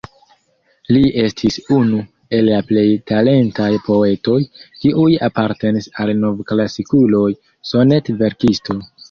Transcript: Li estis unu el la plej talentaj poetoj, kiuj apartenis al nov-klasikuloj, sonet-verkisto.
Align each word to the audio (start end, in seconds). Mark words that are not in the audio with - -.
Li 0.95 1.01
estis 1.23 1.57
unu 1.75 1.99
el 2.37 2.49
la 2.53 2.61
plej 2.71 2.85
talentaj 3.11 3.69
poetoj, 3.89 4.39
kiuj 4.81 5.07
apartenis 5.29 5.91
al 6.07 6.15
nov-klasikuloj, 6.25 7.29
sonet-verkisto. 7.75 8.81